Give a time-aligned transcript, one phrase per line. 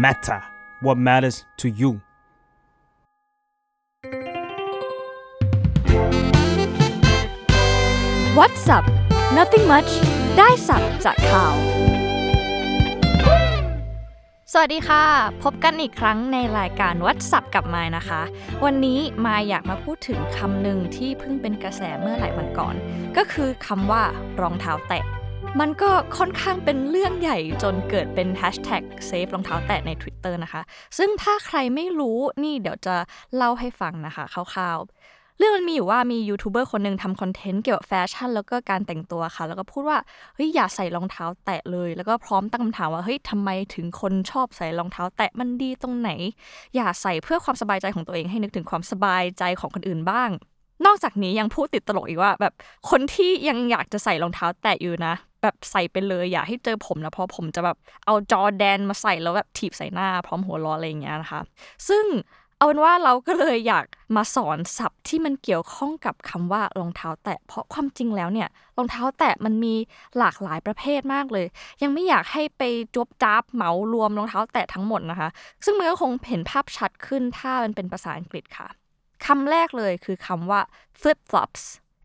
[0.00, 0.42] matter
[0.80, 2.00] what matters to you
[8.38, 8.86] What's up
[9.38, 9.90] Nothing much
[10.38, 11.54] ได้สับจากข่าว
[14.52, 15.04] สวัสดีค่ะ
[15.42, 18.22] พบกันอีกครั้งในรายการ What's up กับมายนะคะ
[18.64, 22.74] วันนี้มายอยากมาพูดถึงคำหนึ่งที่เพิ่งเป็นกระแสเมื่อหลายวันก่อน
[23.16, 24.02] ก็คือคำว่า
[24.40, 25.04] รองเท้าแตะ
[25.58, 30.62] มันก็ค่อนข้างเป็นเรื่องใหญ่จนเกิดเป็น hashtag save รองเท้าแตะใน Twitter นะคะ
[30.98, 32.96] ซึ่งถ้าใครไม่รู้นี่เดี๋ยวจะ
[33.36, 39.98] เล่าให้ฟังนะคะคร่าวๆ เรื่องมันมีอยู่ว่ามียูทูบเบอร์คนหนึ่งทำคอนเทนต์เกี่ยวกับแฟชั่นแล้วก็การแต่งตัวค่ะ แล้วก็พูดว่า
[40.34, 46.10] เฮ้ยอย่าใส่รองเท้าแตะเลย แล้วก็พร้อมตั้งคำถามว่าเฮ้ยทำไมถึงคนชอบใส่รองเท้าแตะมันดีตรงไหน
[46.74, 50.30] อย่าใส่เพื่อความสบายใจของตัวเองให้นึกถึงความสบายใจของคนอื่นบ้าง
[50.86, 52.52] นอกจากนี้ยังพูดติดตลกอีกว่าแบบ
[52.90, 57.76] คนที่ยังอยากจะใส่รองเท้าแตะอยู่นะ แบบใส่ไปเลย อย่าให้เจอผมนะเพราะผมจะแบบ
[58.06, 61.40] เอาจอแดนมาใส่แล้วแบบถีบใส่หน้าพร้อมหัวล้ออะไรอย่างเงี้ยนะคะ
[61.88, 62.06] ซึ่ง
[62.56, 63.84] เอาเป็นว่าเราก็เลยอยาก
[64.16, 69.74] มาสอนศัพท์ที่มันเกี่ยวข้องกับคำว่ารองเท้าแตะ เพราะความจริงแล้วเนี่ยรองเท้าแตะมันมี
[70.18, 71.46] หลากหลายประเภทมากเลย
[71.82, 72.62] ยังไม่อยากให้ไป
[72.96, 75.28] จบจ้าบเหมารวมรองเท้าแตะทั้งหมดนะคะ
[75.64, 78.68] ซึ่งมันก็คงเห็นภาพชัดขึ้นถ้ามันเป็นภาษาอังกฤษค่ะ
[79.26, 80.60] คำแรกเลยคือคำว่า
[81.00, 81.62] flip flops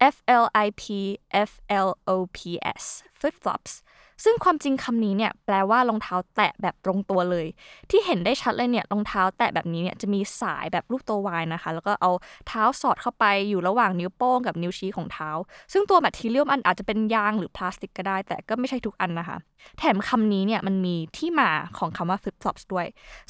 [0.00, 3.02] F L I P F L O P S.
[3.12, 3.82] Flip flops
[4.24, 7.46] ซึ่งความจริงคำนี้เนี่ยแปลว่ารองเท้าแตะแบบตรงตัวเลย
[7.90, 12.10] ที่เห็นได้ชัดเลยเนี่ยรองเท้าแตะแบบนี้เนี่ยจะมีสายแบบรูปตัววายนะคะ แล้วก็เอา
[12.48, 15.30] เท้าสอดเข้าไปอยู่ระหว่างนิ้วโป้งกับนิ้วชี้ของเท้า
[15.72, 19.38] ซึ่งตัว material มันอาจจะเป็นยางหรือพลาสติกก็ได้ แต่ก็ไม่ใช่ทุกอันนะคะ
[19.78, 22.86] แถมคำนี้เนี่ยมันมีที่มาของคำว่า flip flops ด้วย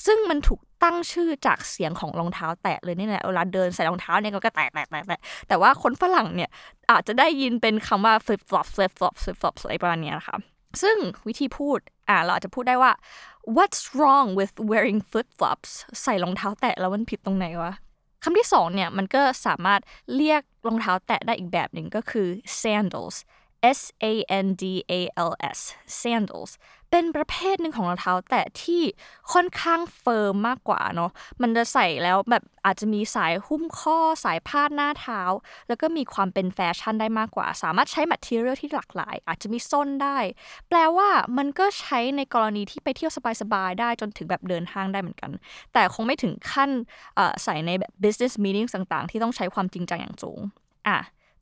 [0.06, 6.50] ซึ่งมันถูกตั้งชื่อจากเสียงของรองเท้าแตะเลยนี่แหละเวลาเดินใส่รองเท้าเนี่ยก็แตะแตะแตะแตะแต่ว่าคนฝรั่งเนี่ย
[6.90, 10.38] อาจจะได้ยินเป็นคำว่า flip flops flip flops flip flops อะไรประมาณนี้นะคะ
[10.82, 12.92] ซึ่งวิธีพูดอ่าเราอาจจะพูดได้ว่า
[13.56, 15.70] what's wrong with wearing flip flops
[16.02, 17.72] ใส่รองเท้าแตะแล้วมันผิดตรงไหนวะ
[18.22, 19.80] คำที่สองเนี่ยมันก็สามารถ
[20.16, 22.28] เรียกรองเท้าแตะได้อีกแบบหนึ่งก็คือ
[22.60, 23.16] sandals
[23.78, 24.14] S A
[24.44, 24.92] N D A
[25.30, 25.58] L S
[26.00, 26.52] sandals
[26.90, 28.82] เป็นประเภทหนึ่งของรองเท้าแตะที่
[29.32, 31.10] ค่อนข้าง firm มากกว่าเนาะ
[31.42, 35.20] มันจะใส่แล้วแบบอาจจะมีสายหุ้มข้อสายพาดหน้าเท้า
[35.68, 40.18] แล้วก็มีความเป็นแฟชั่นได้มากกว่า สามารถใช้ material ที่หลากหลาย อาจจะมีส้นได้
[40.68, 41.08] แปลว่า
[41.38, 45.30] มันก็ใช้ในกรณีที่ไปเที่ยวสบายๆได้จนถึงแบบเดินห้างได้เหมือนกัน
[45.72, 46.70] แต่คงไม่ถึงขั้น
[47.44, 50.40] ใส่ในแบบ business meeting ต่างๆ ที่ต้องใช้ความจริงจังอย่างสูง
[50.88, 50.98] อะ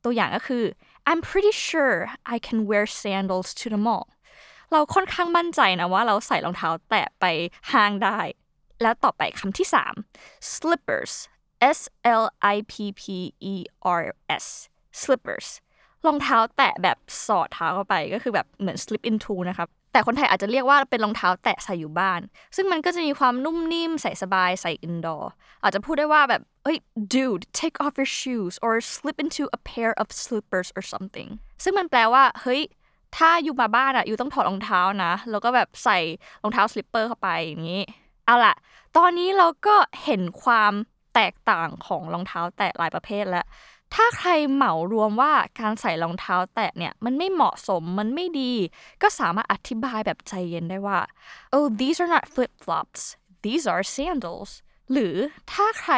[0.07, 0.63] ตัวอย่างก็คือ
[1.09, 1.95] I'm pretty sure
[2.35, 4.05] I can wear sandals to the mall
[4.71, 7.25] เราค่อนข้างมั่นใจนะว่าเราใส่รองเท้าแตะไป
[7.71, 8.19] ห้างได้
[8.81, 9.67] แล้วต่อไปคำที่
[10.09, 11.13] 3 slippers
[11.77, 11.79] S
[12.21, 12.23] L
[12.55, 13.03] I P P
[13.53, 13.55] E
[14.01, 14.03] R
[14.43, 14.45] S
[15.01, 15.47] slippers
[16.05, 16.97] รองเท้าแตะแบบ
[17.27, 22.21] สอดเท้าเข้าไปก็คือแบบเหมือน slip into นะครับแต่คนไทยอาจจะเรียกว่าเป็นรองเท้าแตะใส่อยู่บ้าน
[22.55, 25.23] ซึ่งมันก็จะมีความนุ่มนิ่มใส่สบายใส่ indoor
[25.63, 26.77] อาจจะพูดได้ว่าแบบเฮ้ย
[27.13, 31.29] dude take off your shoes or slip into a pair of slippers or something
[31.63, 32.61] ซึ่งมันแปลว่าเฮ้ย
[33.17, 35.97] ถ้าอยู่มาบ้านอะอยู่ต้องถอดรองเท้านะ แล้วก็แบบใส่
[36.43, 37.81] รองเท้าสลิปเปอร์เข้าไปอย่างนี้
[38.25, 38.55] เอาล่ะ
[38.97, 40.73] ตอนนี้เราก็เห็นความ
[41.17, 43.45] แตกต่างของรองเท้าแตะหลายประเภทแล้ว
[43.95, 48.53] ถ้าใครเหมารวมว่าการใส่รองเท้าแตะเนี่ยมันไม่เหมาะสมมันไม่ดี
[49.01, 50.99] ก็สามารถอธิบายแบบใจเย็นได้ว่า
[51.53, 53.01] oh these are not flip flops
[53.45, 54.51] these are sandals
[54.91, 55.15] หรือ
[55.51, 55.93] ถ้าใคร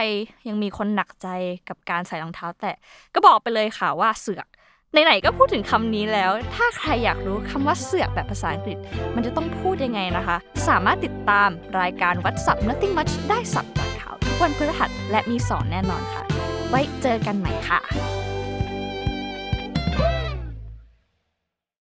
[0.47, 1.27] ยังมีคนหนักใจ
[1.69, 2.75] กับการใส่รองเท้าแตะ
[3.13, 4.47] ก็บอกไปเลยค่ะว่าเสือก
[4.91, 8.77] ไหนๆก็พูดถึงคำนี้แล้ว ถ้าใครอยากรู้คำว่าเสือกแบบภาษาอังกฤษ
[9.15, 10.37] มันจะต้องพูดยังไงนะคะ
[10.67, 11.49] สามารถติดตาม
[11.79, 13.78] รายการวัดสับ Nothing Much ได้สับ
[14.25, 16.23] ทุกวันพฤหัสและมีสอนแน่นอนค่ะ
[16.69, 17.79] ไว้เจอกันใหม่ค่ะ